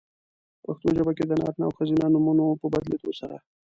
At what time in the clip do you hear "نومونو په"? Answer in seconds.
2.13-2.65